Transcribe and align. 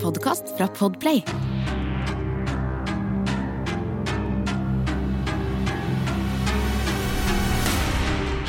podkast 0.00 0.54
fra 0.56 0.66
Podplay. 0.72 1.20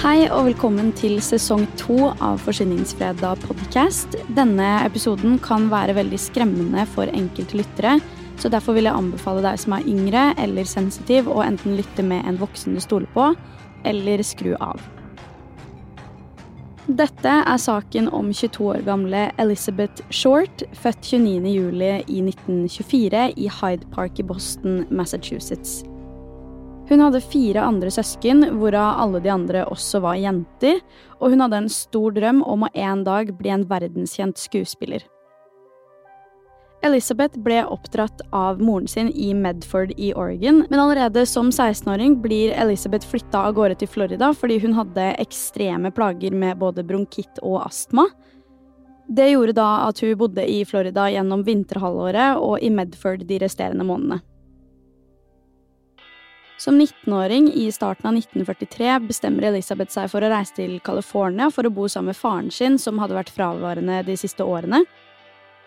Hei 0.01 0.23
og 0.31 0.47
velkommen 0.47 0.89
til 0.97 1.19
sesong 1.21 1.67
to 1.77 2.07
av 2.13 2.39
Forsyningsfredag 2.41 3.43
podcast. 3.43 4.15
Denne 4.33 4.69
episoden 4.85 5.37
kan 5.43 5.67
være 5.71 5.97
veldig 5.99 6.21
skremmende 6.21 6.87
for 6.89 7.11
enkelte 7.11 7.59
lyttere, 7.59 7.99
så 8.41 8.49
derfor 8.49 8.77
vil 8.77 8.89
jeg 8.89 8.97
anbefale 8.97 9.43
deg 9.45 9.59
som 9.61 9.75
er 9.77 9.85
yngre 9.91 10.31
eller 10.41 10.65
sensitiv, 10.65 11.29
å 11.29 11.43
enten 11.45 11.77
lytte 11.77 12.05
med 12.07 12.25
en 12.25 12.41
voksen 12.41 12.73
du 12.73 12.81
stoler 12.81 13.11
på, 13.13 13.29
eller 13.85 14.23
skru 14.25 14.55
av. 14.57 14.81
Dette 16.91 17.31
er 17.47 17.59
saken 17.61 18.09
om 18.11 18.33
22 18.35 18.65
år 18.67 18.81
gamle 18.83 19.19
Elizabeth 19.39 20.03
Short, 20.11 20.63
født 20.75 21.05
29.07. 21.13 22.01
i 22.11 22.19
1924 22.25 23.21
i 23.39 23.47
Hyde 23.47 23.87
Park 23.93 24.19
i 24.19 24.25
Boston, 24.27 24.81
Massachusetts. 24.91 25.85
Hun 26.89 26.99
hadde 26.99 27.23
fire 27.23 27.63
andre 27.63 27.93
søsken, 27.95 28.43
hvorav 28.59 28.99
alle 29.05 29.21
de 29.23 29.31
andre 29.31 29.63
også 29.71 30.01
var 30.03 30.19
jenter, 30.19 30.81
og 31.21 31.31
hun 31.31 31.45
hadde 31.45 31.61
en 31.63 31.71
stor 31.71 32.11
drøm 32.17 32.43
om 32.43 32.67
å 32.67 32.73
en 32.75 33.05
dag 33.07 33.31
bli 33.39 33.55
en 33.55 33.63
verdenskjent 33.69 34.41
skuespiller. 34.41 35.07
Elizabeth 36.81 37.37
ble 37.37 37.59
oppdratt 37.69 38.23
av 38.33 38.61
moren 38.61 38.87
sin 38.87 39.11
i 39.13 39.33
Medford 39.37 39.91
i 39.97 40.13
Oregon, 40.17 40.63
men 40.69 40.79
allerede 40.79 41.25
som 41.29 41.51
16-åring 41.51 42.15
blir 42.21 42.55
Elizabeth 42.57 43.05
flytta 43.07 43.43
av 43.45 43.53
gårde 43.53 43.77
til 43.77 43.89
Florida 43.91 44.31
fordi 44.33 44.57
hun 44.63 44.73
hadde 44.73 45.11
ekstreme 45.21 45.91
plager 45.93 46.33
med 46.33 46.57
både 46.57 46.83
bronkitt 46.83 47.37
og 47.45 47.59
astma. 47.67 48.07
Det 49.05 49.29
gjorde 49.29 49.53
da 49.59 49.67
at 49.85 50.01
hun 50.01 50.17
bodde 50.17 50.47
i 50.49 50.63
Florida 50.65 51.05
gjennom 51.13 51.45
vinterhalvåret 51.45 52.41
og 52.41 52.57
i 52.65 52.73
Medford 52.73 53.27
de 53.29 53.37
resterende 53.43 53.85
månedene. 53.85 54.23
Som 56.61 56.77
19-åring 56.77 57.51
i 57.57 57.67
starten 57.73 58.09
av 58.09 58.17
1943 58.17 58.97
bestemmer 59.05 59.47
Elisabeth 59.49 59.93
seg 59.93 60.09
for 60.09 60.21
å 60.21 60.29
reise 60.29 60.57
til 60.57 60.75
California 60.85 61.49
for 61.53 61.65
å 61.65 61.73
bo 61.73 61.87
sammen 61.89 62.13
med 62.13 62.17
faren 62.17 62.51
sin, 62.53 62.77
som 62.81 63.01
hadde 63.01 63.17
vært 63.17 63.33
fraværende 63.33 64.01
de 64.05 64.17
siste 64.17 64.45
årene. 64.45 64.83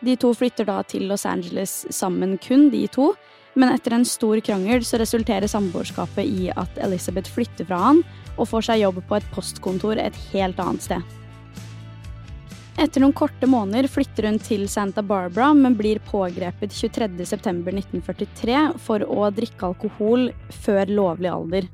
De 0.05 0.17
to 0.21 0.35
flytter 0.37 0.69
da 0.69 0.83
til 0.85 1.07
Los 1.09 1.25
Angeles 1.25 1.87
sammen, 1.95 2.37
kun 2.43 2.69
de 2.73 2.85
to, 2.93 3.15
men 3.55 3.71
etter 3.73 3.95
en 3.95 4.05
stor 4.05 4.41
krangel 4.45 4.85
så 4.85 4.99
resulterer 5.01 5.49
samboerskapet 5.49 6.27
i 6.27 6.51
at 6.53 6.81
Elisabeth 6.85 7.31
flytter 7.33 7.69
fra 7.69 7.79
han 7.87 8.03
og 8.35 8.49
får 8.51 8.67
seg 8.69 8.83
jobb 8.83 8.99
på 9.09 9.17
et 9.17 9.29
postkontor 9.33 10.01
et 10.03 10.17
helt 10.33 10.59
annet 10.61 10.85
sted. 10.85 11.15
Etter 12.75 13.05
noen 13.05 13.15
korte 13.15 13.47
måneder 13.47 13.87
flytter 13.87 14.27
hun 14.27 14.41
til 14.43 14.67
Santa 14.69 15.03
Barbara, 15.07 15.53
men 15.55 15.77
blir 15.79 16.01
pågrepet 16.09 16.75
23.9.1943 16.75 18.65
for 18.83 19.07
å 19.07 19.31
drikke 19.31 19.71
alkohol 19.71 20.33
før 20.65 20.91
lovlig 20.91 21.31
alder. 21.31 21.71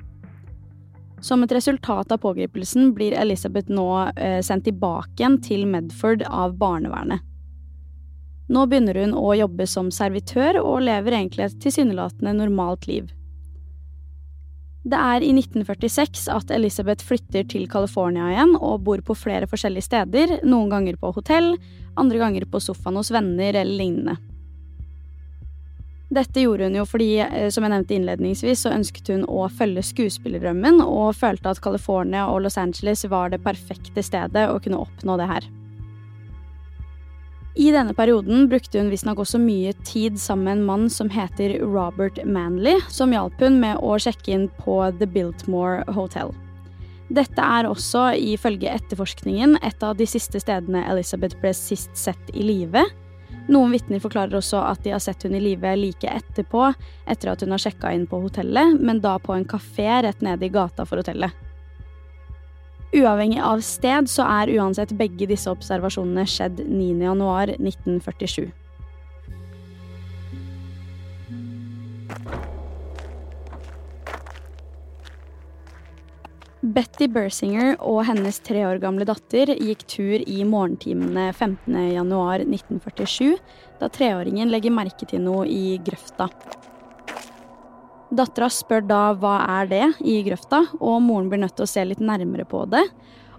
Som 1.25 1.41
et 1.43 1.53
resultat 1.57 2.13
av 2.13 2.21
pågripelsen 2.21 2.93
blir 2.97 3.17
Elizabeth 3.17 3.73
nå 3.73 3.89
eh, 4.13 4.39
sendt 4.45 4.69
tilbake 4.69 5.17
igjen 5.17 5.41
til 5.41 5.65
Medford 5.69 6.23
av 6.29 6.53
barnevernet. 6.61 7.25
Nå 8.51 8.65
begynner 8.67 8.97
hun 8.99 9.15
å 9.15 9.31
jobbe 9.37 9.67
som 9.69 9.91
servitør 9.95 10.59
og 10.59 10.83
lever 10.83 11.15
egentlig 11.15 11.45
et 11.45 11.59
tilsynelatende 11.63 12.33
normalt 12.35 12.87
liv. 12.89 13.11
Det 14.81 14.97
er 14.97 15.21
i 15.21 15.29
1946 15.29 16.25
at 16.33 16.51
Elizabeth 16.51 17.05
flytter 17.05 17.45
til 17.47 17.67
California 17.69 18.31
igjen 18.31 18.55
og 18.57 18.81
bor 18.87 19.03
på 19.05 19.15
flere 19.15 19.47
forskjellige 19.47 19.85
steder, 19.85 20.33
noen 20.41 20.71
ganger 20.73 20.97
på 20.99 21.13
hotell, 21.13 21.53
andre 22.01 22.19
ganger 22.23 22.47
på 22.49 22.59
sofaen 22.65 22.97
hos 22.97 23.13
venner 23.13 23.53
eller 23.53 23.77
lignende. 23.77 24.17
Dette 26.11 26.43
gjorde 26.43 26.67
hun 26.67 26.75
jo 26.75 26.83
fordi, 26.83 27.21
eh, 27.23 27.47
som 27.53 27.63
jeg 27.63 27.71
nevnte 27.71 27.95
innledningsvis, 27.95 28.65
så 28.65 28.73
ønsket 28.75 29.13
hun 29.13 29.23
å 29.31 29.45
følge 29.47 29.85
skuespillerdrømmen, 29.93 30.81
og 30.83 31.15
følte 31.15 31.53
at 31.53 31.61
California 31.63 32.25
og 32.27 32.41
Los 32.43 32.59
Angeles 32.59 33.05
var 33.07 33.31
det 33.31 33.39
perfekte 33.45 34.03
stedet 34.03 34.49
å 34.51 34.59
kunne 34.59 34.81
oppnå 34.81 35.15
det 35.21 35.29
her. 35.31 35.47
I 37.55 37.71
denne 37.71 37.93
perioden 37.93 38.45
brukte 38.47 38.79
hun 38.79 38.89
visstnok 38.91 39.19
også 39.19 39.39
mye 39.41 39.73
tid 39.83 40.19
sammen 40.19 40.45
med 40.45 40.53
en 40.57 40.63
mann 40.69 40.85
som 40.89 41.09
heter 41.11 41.57
Robert 41.59 42.21
Manley, 42.23 42.79
som 42.87 43.11
hjalp 43.11 43.43
hun 43.43 43.59
med 43.59 43.81
å 43.83 43.97
sjekke 43.99 44.31
inn 44.31 44.47
på 44.61 44.77
The 45.01 45.07
Biltmore 45.09 45.83
Hotel. 45.91 46.31
Dette 47.11 47.43
er 47.43 47.67
også, 47.67 48.13
ifølge 48.15 48.71
etterforskningen, 48.71 49.57
et 49.67 49.83
av 49.83 49.97
de 49.99 50.07
siste 50.07 50.39
stedene 50.39 50.85
Elizabeth 50.87 51.35
ble 51.41 51.51
sist 51.57 51.91
sett 51.99 52.31
i 52.31 52.45
live. 52.47 52.85
Noen 53.51 53.75
vitner 53.75 53.99
forklarer 53.99 54.37
også 54.39 54.61
at 54.63 54.85
de 54.85 54.93
har 54.95 55.03
sett 55.03 55.25
hun 55.27 55.35
i 55.35 55.43
live 55.43 55.75
like 55.75 56.07
etterpå, 56.07 56.69
etter 57.11 57.33
at 57.33 57.43
hun 57.43 57.51
har 57.51 57.59
sjekka 57.59 57.91
inn 57.91 58.07
på 58.07 58.21
hotellet, 58.23 58.79
men 58.79 59.03
da 59.03 59.17
på 59.19 59.35
en 59.35 59.43
kafé 59.43 59.89
rett 60.05 60.23
nede 60.23 60.47
i 60.47 60.53
gata 60.53 60.87
for 60.87 61.03
hotellet. 61.03 61.35
Uavhengig 62.91 63.39
av 63.39 63.61
sted 63.63 64.09
så 64.11 64.25
er 64.27 64.49
uansett 64.57 64.91
begge 64.99 65.23
disse 65.29 65.51
observasjonene 65.51 66.25
skjedd 66.27 66.59
9.1.1947. 66.67 68.51
Betty 76.61 77.07
Bersinger 77.09 77.73
og 77.79 78.03
hennes 78.05 78.37
tre 78.45 78.61
år 78.67 78.77
gamle 78.83 79.05
datter 79.07 79.47
gikk 79.55 79.81
tur 79.89 80.21
i 80.21 80.43
morgentimene 80.47 81.31
15.1.1947, 81.33 83.39
da 83.79 83.87
treåringen 83.89 84.49
legger 84.51 84.71
merke 84.75 85.05
til 85.09 85.21
noe 85.25 85.47
i 85.49 85.79
grøfta. 85.81 86.27
Dattera 88.11 88.49
spør 88.51 88.83
da 88.83 89.01
hva 89.15 89.37
er 89.61 89.69
det 89.71 89.85
i 90.03 90.17
grøfta, 90.25 90.65
og 90.83 90.99
moren 91.05 91.29
blir 91.31 91.39
nødt 91.39 91.55
til 91.55 91.63
å 91.63 91.71
se 91.71 91.83
litt 91.87 92.01
nærmere 92.03 92.43
på 92.47 92.65
det. 92.67 92.83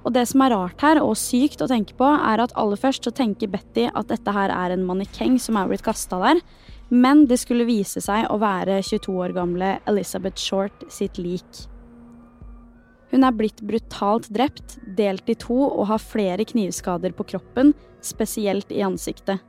Og 0.02 0.14
det 0.16 0.24
som 0.30 0.42
er 0.42 0.54
rart 0.54 0.80
her, 0.82 1.02
og 1.04 1.18
sykt 1.20 1.60
å 1.62 1.68
tenke 1.70 1.94
på, 1.98 2.08
er 2.08 2.40
at 2.42 2.54
aller 2.58 2.80
først 2.80 3.04
så 3.06 3.12
tenker 3.14 3.52
Betty 3.52 3.86
at 3.92 4.08
dette 4.10 4.34
her 4.34 4.50
er 4.54 4.74
en 4.74 4.86
mannekeng 4.88 5.36
som 5.42 5.60
er 5.60 5.68
blitt 5.68 5.84
kasta 5.86 6.18
der, 6.24 6.40
men 6.92 7.26
det 7.28 7.38
skulle 7.40 7.68
vise 7.68 8.02
seg 8.04 8.26
å 8.32 8.40
være 8.40 8.80
22 8.84 9.14
år 9.24 9.36
gamle 9.36 9.76
Elizabeth 9.88 10.40
Short 10.40 10.88
sitt 10.92 11.20
lik. 11.20 11.62
Hun 13.12 13.28
er 13.28 13.36
blitt 13.36 13.60
brutalt 13.60 14.30
drept, 14.32 14.78
delt 14.96 15.28
i 15.28 15.36
to 15.36 15.58
og 15.66 15.86
har 15.92 16.00
flere 16.00 16.48
knivskader 16.48 17.12
på 17.16 17.28
kroppen, 17.34 17.74
spesielt 18.00 18.72
i 18.72 18.80
ansiktet. 18.84 19.44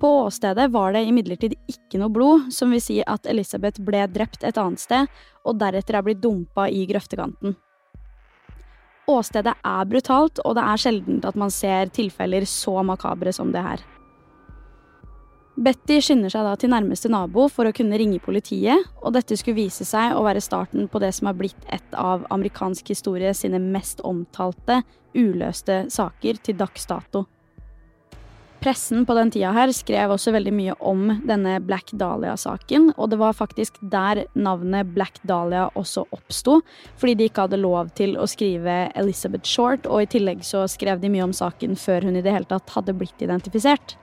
På 0.00 0.08
åstedet 0.26 0.70
var 0.70 0.92
det 0.92 1.06
imidlertid 1.08 1.54
ikke 1.70 2.00
noe 2.00 2.12
blod, 2.12 2.50
som 2.52 2.72
vil 2.74 2.82
si 2.84 2.98
at 3.00 3.26
Elisabeth 3.30 3.80
ble 3.80 4.04
drept 4.12 4.44
et 4.44 4.58
annet 4.60 4.82
sted, 4.82 5.08
og 5.46 5.56
deretter 5.60 5.96
er 5.96 6.04
blitt 6.04 6.20
dumpa 6.20 6.68
i 6.68 6.84
grøftekanten. 6.90 7.56
Åstedet 9.08 9.54
er 9.64 9.88
brutalt, 9.88 10.40
og 10.44 10.56
det 10.58 10.64
er 10.66 10.80
sjelden 10.82 11.20
at 11.24 11.36
man 11.38 11.52
ser 11.54 11.92
tilfeller 11.94 12.44
så 12.50 12.82
makabre 12.84 13.32
som 13.32 13.52
det 13.54 13.62
her. 13.62 13.84
Betty 15.56 16.02
skynder 16.04 16.28
seg 16.28 16.44
da 16.44 16.52
til 16.60 16.68
nærmeste 16.68 17.08
nabo 17.08 17.46
for 17.48 17.64
å 17.64 17.72
kunne 17.72 17.96
ringe 17.96 18.20
politiet, 18.20 18.82
og 19.00 19.14
dette 19.16 19.38
skulle 19.40 19.56
vise 19.62 19.86
seg 19.88 20.12
å 20.12 20.24
være 20.26 20.42
starten 20.44 20.90
på 20.92 21.00
det 21.00 21.14
som 21.16 21.30
har 21.30 21.38
blitt 21.38 21.70
et 21.72 21.96
av 21.96 22.26
amerikansk 22.34 22.92
historie 22.92 23.32
sine 23.32 23.62
mest 23.62 24.02
omtalte, 24.04 24.82
uløste 25.16 25.86
saker 25.88 26.42
til 26.44 26.60
dags 26.60 26.84
dato. 26.90 27.24
Pressen 28.66 29.04
på 29.06 29.14
den 29.14 29.28
tida 29.30 29.52
her 29.54 29.70
skrev 29.70 30.10
også 30.10 30.32
veldig 30.34 30.50
mye 30.50 30.72
om 30.82 31.04
denne 31.22 31.52
Black 31.62 31.92
Dahlia-saken, 31.94 32.88
og 32.96 33.12
det 33.12 33.18
var 33.20 33.36
faktisk 33.38 33.76
der 33.92 34.24
navnet 34.34 34.88
Black 34.90 35.20
Dahlia 35.22 35.68
også 35.78 36.02
oppsto, 36.10 36.56
fordi 36.98 37.14
de 37.14 37.28
ikke 37.30 37.44
hadde 37.44 37.60
lov 37.62 37.92
til 37.94 38.16
å 38.18 38.26
skrive 38.26 38.88
Elizabeth 38.98 39.46
Short, 39.46 39.86
og 39.86 40.02
i 40.02 40.08
tillegg 40.16 40.42
så 40.42 40.64
skrev 40.66 40.98
de 40.98 41.12
mye 41.14 41.28
om 41.28 41.36
saken 41.36 41.78
før 41.78 42.08
hun 42.08 42.18
i 42.18 42.24
det 42.26 42.34
hele 42.34 42.50
tatt 42.50 42.74
hadde 42.74 42.96
blitt 42.98 43.22
identifisert. 43.22 43.94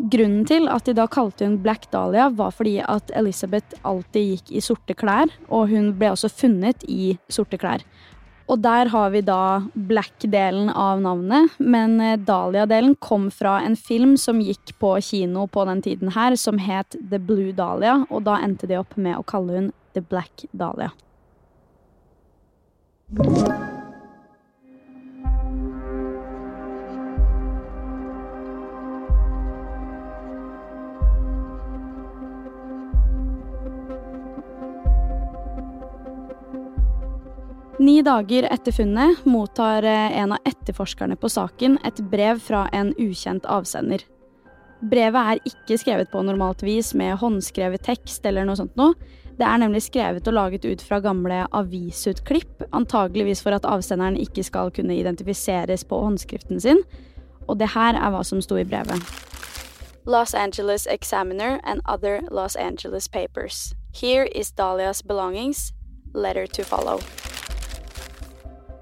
Grunnen 0.00 0.48
til 0.48 0.64
at 0.72 0.88
de 0.88 0.96
da 0.96 1.04
kalte 1.04 1.44
hun 1.44 1.60
Black 1.60 1.90
Dahlia, 1.92 2.30
var 2.32 2.56
fordi 2.56 2.78
at 2.80 3.12
Elizabeth 3.12 3.84
alltid 3.84 4.30
gikk 4.30 4.48
i 4.56 4.64
sorte 4.64 4.96
klær, 4.96 5.28
og 5.52 5.68
hun 5.76 5.92
ble 6.00 6.14
også 6.16 6.32
funnet 6.32 6.88
i 6.88 7.18
sorte 7.28 7.60
klær. 7.60 7.84
Og 8.44 8.60
der 8.60 8.90
har 8.92 9.12
vi 9.14 9.22
da 9.24 9.64
Black-delen 9.72 10.68
av 10.68 11.00
navnet, 11.00 11.54
men 11.58 11.96
eh, 12.00 12.18
Dahlia-delen 12.20 12.96
kom 13.00 13.30
fra 13.32 13.56
en 13.64 13.76
film 13.76 14.18
som 14.20 14.42
gikk 14.44 14.74
på 14.82 14.92
kino 15.00 15.46
på 15.48 15.64
den 15.70 15.80
tiden 15.84 16.12
her, 16.16 16.36
som 16.36 16.60
het 16.60 16.98
The 17.00 17.20
Blue 17.20 17.54
Dahlia, 17.56 18.02
og 18.10 18.26
da 18.28 18.36
endte 18.44 18.68
de 18.68 18.76
opp 18.80 18.98
med 19.00 19.16
å 19.16 19.24
kalle 19.24 19.56
hun 19.56 19.70
The 19.96 20.04
Black 20.04 20.44
Dahlia. 20.52 20.92
Ni 37.84 38.02
dager 38.02 38.46
etter 38.48 38.72
funnet 38.72 39.24
mottar 39.24 39.82
eh, 39.82 40.18
en 40.18 40.32
av 40.32 40.38
etterforskerne 40.44 41.16
på 41.20 41.28
saken 41.28 41.74
et 41.84 41.98
brev 42.08 42.38
fra 42.40 42.62
en 42.72 42.94
ukjent 42.96 43.44
avsender. 43.44 44.00
Brevet 44.80 45.32
er 45.34 45.50
ikke 45.50 45.76
skrevet 45.82 46.08
på 46.08 46.22
normalt 46.24 46.62
vis 46.64 46.94
med 46.96 47.18
håndskrevet 47.20 47.84
tekst 47.84 48.24
eller 48.24 48.48
noe 48.48 48.56
sånt 48.56 48.72
noe. 48.80 48.94
Det 49.36 49.44
er 49.44 49.60
nemlig 49.60 49.82
skrevet 49.84 50.30
og 50.30 50.36
laget 50.38 50.64
ut 50.64 50.84
fra 50.86 51.02
gamle 51.04 51.42
avisutklipp, 51.52 52.64
antageligvis 52.72 53.44
for 53.44 53.52
at 53.52 53.68
avsenderen 53.68 54.16
ikke 54.16 54.46
skal 54.48 54.72
kunne 54.72 54.96
identifiseres 54.96 55.84
på 55.84 55.98
håndskriften 56.06 56.62
sin. 56.64 56.80
Og 57.48 57.60
det 57.60 57.74
her 57.74 57.98
er 58.00 58.14
hva 58.14 58.22
som 58.24 58.40
sto 58.40 58.56
i 58.56 58.64
brevet. 58.64 58.96
Los 60.08 60.32
Angeles 60.32 60.88
Examiner 60.88 61.60
and 61.64 61.84
other 61.84 62.22
Los 62.30 62.56
Angeles 62.56 63.08
papers. 63.08 63.74
Here 63.92 64.24
is 64.24 64.50
Dahlias 64.50 65.02
belongings. 65.02 65.74
Letter 66.14 66.46
to 66.46 66.64
follow. 66.64 67.00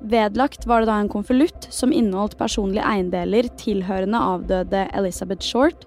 Vedlagt 0.03 0.67
var 0.67 0.83
det 0.83 0.91
da 0.91 0.97
en 0.99 1.09
konvolutt 1.11 1.69
som 1.71 1.93
inneholdt 1.95 2.35
personlige 2.39 2.83
eiendeler 2.89 3.47
tilhørende 3.61 4.19
avdøde 4.19 4.81
Elizabeth 4.99 5.47
Short, 5.47 5.85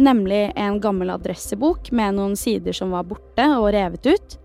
nemlig 0.00 0.48
en 0.56 0.80
gammel 0.80 1.12
adressebok 1.12 1.90
med 1.92 2.16
noen 2.16 2.38
sider 2.40 2.72
som 2.76 2.94
var 2.96 3.04
borte 3.10 3.44
og 3.58 3.68
revet 3.76 4.08
ut, 4.08 4.36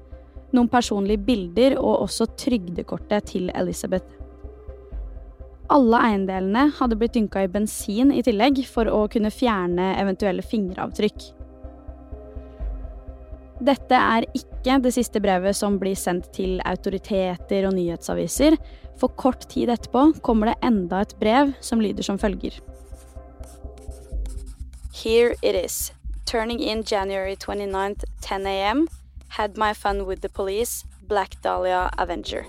noen 0.51 0.67
personlige 0.67 1.23
bilder 1.23 1.77
og 1.79 2.09
også 2.09 2.27
trygdekortet 2.41 3.31
til 3.31 3.47
Elizabeth. 3.55 4.19
Alle 5.69 6.03
eiendelene 6.09 6.67
hadde 6.79 6.97
blitt 6.99 7.15
dynka 7.15 7.45
i 7.45 7.51
bensin 7.51 8.11
i 8.11 8.23
tillegg 8.25 8.63
for 8.67 8.89
å 8.89 9.03
kunne 9.11 9.31
fjerne 9.31 9.93
eventuelle 10.01 10.43
fingeravtrykk. 10.43 11.29
Dette 13.59 13.95
er 13.95 14.23
ikke 14.31 14.77
det 14.83 14.93
siste 14.95 15.19
brevet 15.19 15.57
som 15.57 15.75
blir 15.81 15.97
sendt 15.99 16.29
til 16.35 16.61
autoriteter 16.67 17.67
og 17.67 17.75
nyhetsaviser, 17.75 18.55
for 18.99 19.11
kort 19.19 19.45
tid 19.51 19.71
etterpå 19.71 20.21
kommer 20.23 20.51
det 20.51 20.59
enda 20.63 21.03
et 21.03 21.15
brev 21.19 21.53
som 21.63 21.83
lyder 21.83 22.03
som 22.03 22.19
følger. 22.19 22.55
Here 24.95 25.35
it 25.43 25.55
is. 25.55 25.91
Turning 26.25 26.59
in 26.59 26.83
January 26.83 27.35
29th, 27.35 28.03
10 28.21 28.45
a.m. 28.47 28.87
Had 29.29 29.57
my 29.57 29.73
fun 29.73 30.05
with 30.05 30.21
the 30.21 30.29
police. 30.29 30.85
Black 31.07 31.41
Dahlia 31.43 31.89
Avenger. 31.97 32.45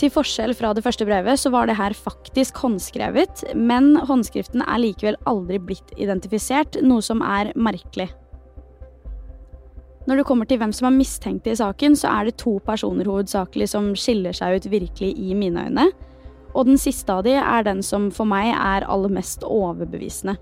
Til 0.00 0.10
forskjell 0.10 0.50
fra 0.58 0.72
det 0.74 0.82
første 0.82 1.06
brevet 1.06 1.38
så 1.38 1.52
var 1.54 1.68
det 1.70 1.76
her 1.78 1.94
faktisk 1.94 2.56
håndskrevet, 2.58 3.44
men 3.54 3.94
håndskriften 4.08 4.64
er 4.64 4.82
likevel 4.82 5.18
aldri 5.30 5.60
blitt 5.62 5.92
identifisert, 5.94 6.80
noe 6.82 7.04
som 7.06 7.22
er 7.22 7.52
merkelig. 7.54 8.08
Når 10.12 10.18
det 10.20 10.24
kommer 10.28 10.44
til 10.44 10.58
hvem 10.60 10.72
som 10.76 10.90
er 10.90 10.92
mistenkt 10.92 11.46
i 11.48 11.54
saken, 11.56 11.94
så 11.96 12.10
er 12.12 12.26
det 12.28 12.34
to 12.42 12.58
personer 12.66 13.08
hovedsakelig 13.08 13.70
som 13.72 13.86
skiller 13.96 14.36
seg 14.36 14.58
ut 14.60 14.66
virkelig 14.68 15.14
i 15.16 15.32
mine 15.32 15.62
øyne, 15.64 15.86
og 16.52 16.66
den 16.68 16.76
siste 16.76 17.14
av 17.14 17.22
de 17.24 17.32
er 17.40 17.62
den 17.64 17.78
som 17.80 18.10
for 18.12 18.28
meg 18.28 18.50
er 18.52 18.84
aller 18.84 19.08
mest 19.08 19.40
overbevisende. 19.40 20.34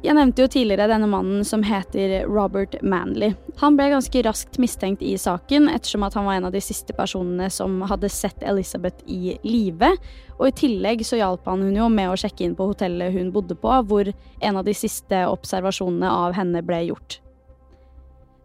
Jeg 0.00 0.16
nevnte 0.16 0.46
jo 0.46 0.48
tidligere 0.54 0.86
denne 0.88 1.10
mannen 1.12 1.44
som 1.44 1.60
heter 1.64 2.24
Robert 2.24 2.78
Manley. 2.80 3.34
Han 3.60 3.76
ble 3.76 3.90
ganske 3.92 4.22
raskt 4.24 4.56
mistenkt 4.60 5.04
i 5.04 5.12
saken, 5.20 5.68
ettersom 5.68 6.06
at 6.08 6.16
han 6.16 6.24
var 6.24 6.38
en 6.38 6.48
av 6.48 6.56
de 6.56 6.62
siste 6.64 6.96
personene 6.96 7.50
som 7.52 7.82
hadde 7.84 8.08
sett 8.08 8.40
Elizabeth 8.48 9.04
i 9.04 9.36
live. 9.44 9.92
Og 10.38 10.46
i 10.48 10.54
tillegg 10.56 11.04
så 11.04 11.20
hjalp 11.20 11.44
han 11.52 11.66
hun 11.68 11.76
jo 11.82 11.90
med 11.92 12.14
å 12.14 12.16
sjekke 12.16 12.48
inn 12.48 12.56
på 12.56 12.70
hotellet 12.72 13.12
hun 13.12 13.28
bodde 13.32 13.60
på, 13.60 13.76
hvor 13.92 14.08
en 14.08 14.60
av 14.60 14.64
de 14.64 14.76
siste 14.76 15.20
observasjonene 15.28 16.16
av 16.24 16.40
henne 16.40 16.64
ble 16.64 16.80
gjort. 16.88 17.20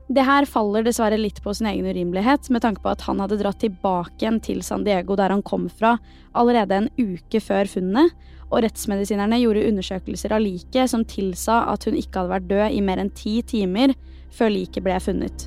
Det 0.09 0.23
her 0.25 0.47
faller 0.49 0.81
dessverre 0.81 1.19
litt 1.21 1.37
på 1.45 1.53
sin 1.53 1.67
egen 1.69 1.85
urimelighet, 1.85 2.47
med 2.49 2.63
tanke 2.63 2.81
på 2.81 2.89
at 2.89 3.03
han 3.05 3.19
hadde 3.21 3.37
dratt 3.37 3.59
tilbake 3.61 4.17
igjen 4.17 4.39
til 4.41 4.63
San 4.65 4.81
Diego, 4.87 5.13
der 5.13 5.29
han 5.29 5.43
kom 5.45 5.67
fra, 5.69 5.99
allerede 6.33 6.79
en 6.79 6.89
uke 6.97 7.37
før 7.45 7.69
funnet, 7.69 8.15
og 8.49 8.63
rettsmedisinerne 8.65 9.37
gjorde 9.37 9.67
undersøkelser 9.69 10.33
av 10.33 10.41
liket 10.41 10.89
som 10.89 11.05
tilsa 11.05 11.59
at 11.69 11.85
hun 11.85 11.99
ikke 11.99 12.23
hadde 12.23 12.33
vært 12.33 12.49
død 12.49 12.73
i 12.73 12.81
mer 12.81 13.03
enn 13.03 13.13
ti 13.13 13.35
timer 13.45 13.93
før 14.33 14.49
liket 14.55 14.87
ble 14.87 14.97
funnet. 15.03 15.45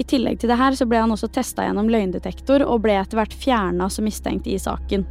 I 0.00 0.06
tillegg 0.08 0.40
til 0.40 0.48
det 0.48 0.56
her 0.56 0.72
så 0.78 0.88
ble 0.88 1.02
han 1.02 1.12
også 1.12 1.28
testa 1.34 1.66
gjennom 1.66 1.90
løgndetektor 1.92 2.64
og 2.64 2.86
ble 2.86 2.96
etter 2.96 3.20
hvert 3.20 3.36
fjerna 3.36 3.90
som 3.92 4.08
mistenkt 4.08 4.48
i 4.48 4.56
saken. 4.62 5.04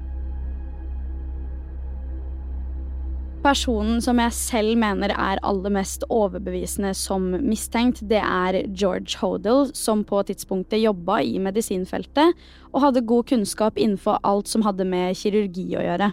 Personen 3.47 4.01
som 4.03 4.19
jeg 4.19 4.35
selv 4.35 4.75
mener 4.75 5.13
er 5.13 5.39
aller 5.47 5.71
mest 5.71 6.01
overbevisende 6.11 6.89
som 6.97 7.29
mistenkt, 7.47 8.01
det 8.09 8.19
er 8.19 8.57
George 8.73 9.15
Hodel, 9.21 9.69
som 9.77 10.01
på 10.03 10.19
tidspunktet 10.27 10.81
jobba 10.81 11.21
i 11.23 11.37
medisinfeltet 11.39 12.35
og 12.73 12.81
hadde 12.83 13.05
god 13.07 13.29
kunnskap 13.31 13.79
innenfor 13.79 14.19
alt 14.27 14.51
som 14.51 14.65
hadde 14.67 14.87
med 14.89 15.15
kirurgi 15.15 15.69
å 15.79 15.85
gjøre. 15.85 16.11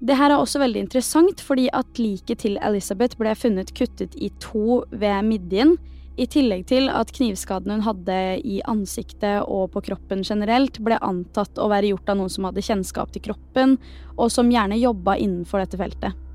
Det 0.00 0.16
her 0.16 0.32
er 0.32 0.40
også 0.40 0.62
veldig 0.62 0.86
interessant, 0.86 1.42
fordi 1.44 1.68
at 1.76 2.00
liket 2.00 2.46
til 2.46 2.56
Elizabeth 2.64 3.20
ble 3.20 3.34
funnet 3.36 3.74
kuttet 3.76 4.16
i 4.16 4.30
to 4.40 4.80
ved 4.88 5.20
midjen, 5.28 5.76
i 6.20 6.26
tillegg 6.28 6.66
til 6.68 6.90
at 6.92 7.12
knivskaden 7.16 7.72
hun 7.72 7.84
hadde 7.86 8.16
i 8.44 8.58
ansiktet 8.68 9.46
og 9.48 9.70
på 9.74 9.82
kroppen 9.88 10.24
generelt, 10.26 10.80
ble 10.84 10.98
antatt 11.00 11.56
å 11.56 11.70
være 11.72 11.94
gjort 11.94 12.12
av 12.12 12.18
noen 12.20 12.32
som 12.32 12.48
hadde 12.48 12.64
kjennskap 12.64 13.14
til 13.14 13.24
kroppen, 13.30 13.78
og 14.20 14.28
som 14.32 14.50
gjerne 14.52 14.80
jobba 14.80 15.16
innenfor 15.16 15.62
dette 15.62 15.80
feltet. 15.80 16.26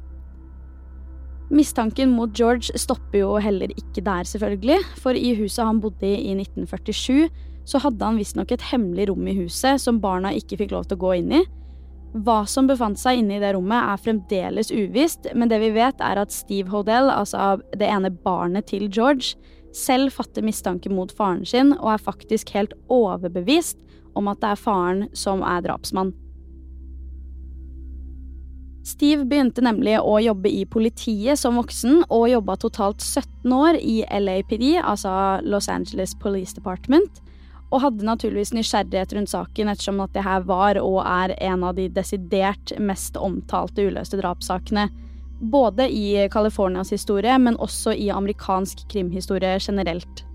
Mistanken 1.54 2.10
mot 2.16 2.32
George 2.34 2.74
stopper 2.82 3.20
jo 3.22 3.36
heller 3.38 3.70
ikke 3.78 4.02
der, 4.02 4.26
selvfølgelig, 4.26 4.80
for 4.98 5.14
i 5.14 5.36
huset 5.38 5.68
han 5.68 5.82
bodde 5.84 6.08
i 6.08 6.32
i 6.32 6.34
1947, 6.34 7.30
så 7.66 7.82
hadde 7.82 8.06
han 8.06 8.18
visstnok 8.18 8.54
et 8.54 8.66
hemmelig 8.72 9.10
rom 9.12 9.28
i 9.30 9.38
huset 9.38 9.82
som 9.82 10.02
barna 10.02 10.34
ikke 10.34 10.58
fikk 10.64 10.74
lov 10.74 10.90
til 10.90 10.98
å 10.98 11.04
gå 11.06 11.14
inn 11.20 11.32
i. 11.42 11.44
Hva 12.26 12.46
som 12.48 12.66
befant 12.70 12.98
seg 12.98 13.20
inne 13.20 13.38
i 13.38 13.44
det 13.44 13.52
rommet, 13.54 13.78
er 13.92 14.02
fremdeles 14.02 14.72
uvisst, 14.72 15.28
men 15.36 15.52
det 15.52 15.60
vi 15.62 15.74
vet, 15.76 16.00
er 16.02 16.22
at 16.22 16.34
Steve 16.34 16.72
Hodell, 16.72 17.12
altså 17.12 17.58
det 17.76 17.90
ene 17.92 18.14
barnet 18.24 18.70
til 18.72 18.88
George, 18.88 19.36
selv 19.76 20.14
fatter 20.16 20.46
mistanke 20.46 20.92
mot 20.92 21.12
faren 21.12 21.44
sin 21.48 21.74
og 21.76 21.96
er 21.96 22.06
faktisk 22.06 22.54
helt 22.56 22.76
overbevist 22.92 23.82
om 24.16 24.30
at 24.32 24.40
det 24.42 24.54
er 24.54 24.62
faren 24.62 25.08
som 25.18 25.44
er 25.44 25.66
drapsmann. 25.66 26.14
Steve 28.86 29.26
begynte 29.26 29.64
nemlig 29.66 29.98
å 29.98 30.20
jobbe 30.22 30.50
i 30.54 30.62
politiet 30.70 31.42
som 31.42 31.58
voksen, 31.58 32.04
og 32.14 32.30
jobba 32.30 32.54
totalt 32.62 33.02
17 33.02 33.54
år 33.56 33.80
i 33.82 34.04
LAPD, 34.06 34.76
altså 34.78 35.42
Los 35.42 35.68
Angeles 35.74 36.14
Police 36.22 36.54
Department, 36.54 37.18
og 37.74 37.82
hadde 37.82 38.06
naturligvis 38.06 38.54
nysgjerrighet 38.54 39.16
rundt 39.18 39.34
saken 39.34 39.72
ettersom 39.74 40.04
at 40.06 40.14
det 40.14 40.24
her 40.24 40.46
var 40.46 40.78
og 40.84 41.00
er 41.02 41.34
en 41.50 41.66
av 41.66 41.74
de 41.80 41.90
desidert 41.90 42.76
mest 42.78 43.18
omtalte 43.18 43.88
uløste 43.90 44.22
drapssakene 44.22 44.86
både 45.40 45.90
i 45.92 46.30
Californias 46.32 46.92
historie, 46.94 47.38
men 47.38 47.58
også 47.58 47.94
i 47.94 48.10
amerikansk 48.14 48.86
krimhistorie 48.92 49.58
generelt. 49.60 50.26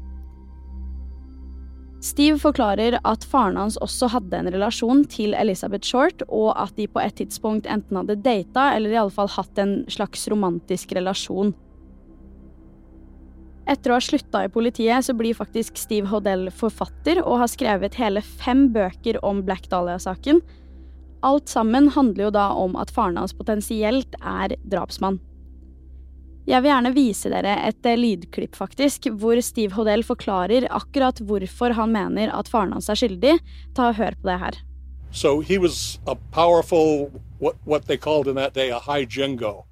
Steve 2.00 2.38
forklarer 2.40 2.97
at 3.04 3.25
faren 3.28 3.59
hans 3.61 3.76
også 3.85 4.09
hadde 4.14 4.38
en 4.38 4.49
relasjon 4.54 5.02
til 5.12 5.35
Elizabeth 5.37 5.85
Short, 5.85 6.23
og 6.33 6.54
at 6.57 6.73
de 6.78 6.87
på 6.88 7.00
et 7.02 7.19
tidspunkt 7.19 7.69
enten 7.69 7.99
hadde 8.00 8.23
data 8.25 8.71
eller 8.76 8.95
i 8.95 9.00
alle 9.02 9.12
fall 9.12 9.28
hatt 9.35 9.61
en 9.61 9.83
slags 9.92 10.25
romantisk 10.33 10.95
relasjon. 10.97 11.52
Etter 13.69 13.92
å 13.92 13.99
ha 13.99 14.02
slutta 14.02 14.40
i 14.47 14.50
politiet, 14.50 15.04
så 15.04 15.12
blir 15.14 15.37
faktisk 15.37 15.76
Steve 15.78 16.09
Hodell 16.11 16.49
forfatter 16.50 17.21
og 17.21 17.42
har 17.42 17.52
skrevet 17.52 18.00
hele 18.00 18.25
fem 18.25 18.71
bøker 18.73 19.21
om 19.26 19.45
Black 19.47 19.69
Dahlia-saken, 19.71 20.40
Alt 21.23 21.49
sammen 21.49 21.89
handler 21.89 22.25
jo 22.25 22.31
da 22.31 22.47
om 22.57 22.77
at 22.81 22.91
faren 22.91 23.19
hans 23.21 23.35
potensielt 23.37 24.15
er 24.21 24.55
drapsmann. 24.65 25.19
Jeg 26.49 26.65
vil 26.65 26.71
gjerne 26.71 26.93
vise 26.97 27.31
dere 27.31 27.53
et 27.69 27.87
eh, 27.87 27.99
lydklipp, 27.99 28.57
faktisk, 28.57 29.11
hvor 29.21 29.39
Steve 29.45 29.77
Hodell 29.77 30.03
forklarer 30.03 30.67
akkurat 30.73 31.21
hvorfor 31.21 31.77
han 31.77 31.93
mener 31.93 32.33
at 32.35 32.49
faren 32.49 32.73
hans 32.73 32.89
er 32.89 32.99
skyldig. 32.99 33.37
Ta 33.77 33.91
og 33.91 34.00
Hør 34.00 34.17
på 34.17 34.31
det 34.31 34.39
her. 34.41 34.59
So 35.12 35.41
he 35.41 35.59
was 35.59 35.99
a 36.07 36.15
powerful, 36.33 37.11
what, 37.39 37.57
what 37.65 37.87
they 37.87 37.97
called 37.97 38.27
in 38.27 38.37
that 38.37 38.55
day, 38.55 38.71
a 38.71 38.79
high 38.79 39.05
jingo. 39.05 39.67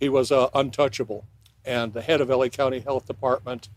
He 0.00 0.08
was 0.08 0.30
uh, 0.30 0.48
untouchable 0.54 1.24
and 1.64 1.94
the 1.94 2.02
head 2.02 2.20
of 2.20 2.28
LA 2.28 2.48
County 2.48 2.80
Health 2.80 3.06
Department. 3.06 3.70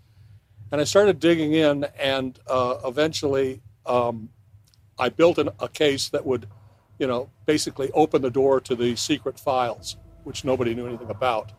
And 0.72 0.82
I 0.82 0.86
started 0.86 1.20
digging 1.20 1.54
in, 1.54 1.86
and 2.00 2.40
uh, 2.48 2.76
eventually 2.86 3.62
um, 3.86 4.30
I 4.98 5.10
built 5.10 5.38
an, 5.38 5.50
a 5.60 5.70
case 5.70 6.10
that 6.10 6.26
would– 6.26 6.48
you 7.04 7.08
know, 7.08 7.30
basically 7.46 7.92
opened 7.92 8.24
the 8.24 8.30
door 8.30 8.62
to 8.62 8.76
the 8.76 8.96
secret 8.96 9.38
files, 9.38 9.98
which 10.24 10.46
nobody 10.46 10.74
knew 10.74 10.88
anything 10.88 11.10
about. 11.10 11.52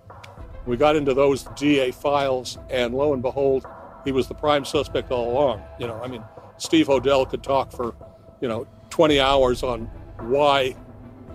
We 0.64 0.78
got 0.78 0.96
into 0.96 1.12
those 1.12 1.42
DA 1.54 1.90
files, 1.90 2.56
and 2.70 2.94
lo 2.94 3.12
and 3.12 3.20
behold, 3.20 3.66
he 4.06 4.10
was 4.10 4.26
the 4.26 4.34
prime 4.34 4.64
suspect 4.64 5.10
all 5.10 5.30
along. 5.30 5.60
You 5.78 5.86
know, 5.86 6.00
I 6.02 6.08
mean, 6.08 6.24
Steve 6.56 6.86
Hodell 6.86 7.28
could 7.28 7.42
talk 7.42 7.72
for, 7.72 7.94
you 8.40 8.48
know, 8.48 8.66
20 8.88 9.20
hours 9.20 9.62
on 9.62 9.80
why 10.18 10.74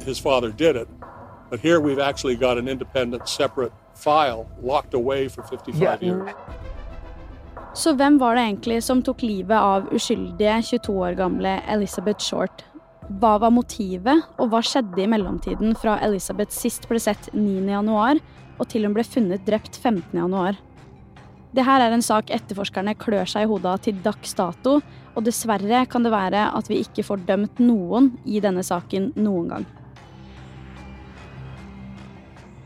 his 0.03 0.17
father 0.17 0.51
did 0.51 0.75
it. 0.75 0.87
But 1.51 1.59
here 1.59 1.79
we've 1.79 1.99
actually 1.99 2.35
got 2.35 2.57
an 2.57 2.67
independent, 2.67 3.29
separate 3.29 3.73
file 3.93 4.49
locked 4.59 4.95
away 4.95 5.27
for 5.27 5.43
55 5.43 5.81
yeah. 5.81 5.97
years. 6.01 6.35
Så 7.73 7.93
hvem 7.93 8.17
var 8.17 8.35
det 8.35 8.41
egentlig 8.41 8.83
som 8.83 9.03
tok 9.03 9.21
livet 9.21 9.57
av 9.57 9.93
uskyldige 9.93 10.61
22 10.63 10.99
år 10.99 11.11
gamle 11.11 11.61
Elizabeth 11.69 12.19
Short 12.19 12.65
Hva 13.09 13.39
var 13.41 13.49
motivet, 13.49 14.27
og 14.37 14.51
hva 14.51 14.59
skjedde 14.61 15.01
i 15.01 15.07
mellomtiden 15.09 15.73
fra 15.81 15.95
Elisabeth 16.05 16.53
sist 16.53 16.83
ble 16.85 16.99
sett 17.01 17.31
9.1 17.33 18.19
og 18.59 18.67
til 18.69 18.85
hun 18.85 18.93
ble 18.93 19.05
funnet 19.07 19.47
drept 19.47 19.79
15.1? 19.81 20.59
Det 21.57 21.65
her 21.65 21.81
er 21.81 21.95
en 21.95 22.05
sak 22.05 22.29
etterforskerne 22.29 22.93
klør 23.01 23.25
seg 23.31 23.47
i 23.47 23.49
hodet 23.49 23.79
til 23.87 23.97
dags 24.05 24.35
dato, 24.37 24.75
og 25.17 25.25
dessverre 25.25 25.81
kan 25.89 26.05
det 26.05 26.13
være 26.13 26.45
at 26.53 26.69
vi 26.69 26.83
ikke 26.83 27.07
får 27.07 27.25
dømt 27.25 27.63
noen 27.63 28.11
i 28.29 28.37
denne 28.43 28.61
saken 28.65 29.09
noen 29.17 29.49
gang. 29.55 29.65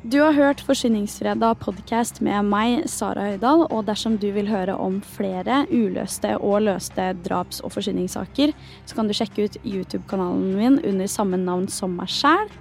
Du 0.03 0.17
har 0.19 0.33
hørt 0.33 0.59
Forsyningsfredag 0.67 1.61
podkast 1.63 2.17
med 2.19 2.49
meg, 2.51 2.89
Sara 2.91 3.23
Høydahl. 3.29 3.61
Og 3.71 3.85
dersom 3.87 4.17
du 4.19 4.25
vil 4.35 4.49
høre 4.51 4.75
om 4.75 4.97
flere 5.13 5.61
uløste 5.71 6.33
og 6.43 6.65
løste 6.65 7.05
draps- 7.23 7.61
og 7.63 7.71
forsyningssaker, 7.71 8.51
så 8.83 8.97
kan 8.97 9.07
du 9.07 9.15
sjekke 9.15 9.47
ut 9.47 9.55
YouTube-kanalen 9.63 10.59
min 10.59 10.77
under 10.83 11.07
samme 11.07 11.39
navn 11.39 11.69
som 11.71 11.95
meg 11.95 12.11
sjæl. 12.11 12.51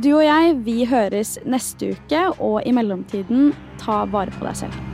Du 0.00 0.14
og 0.14 0.24
jeg, 0.24 0.56
vi 0.64 0.88
høres 0.88 1.36
neste 1.44 1.92
uke, 1.92 2.24
og 2.40 2.62
i 2.64 2.72
mellomtiden, 2.72 3.52
ta 3.84 4.06
vare 4.08 4.32
på 4.32 4.48
deg 4.48 4.64
selv. 4.64 4.93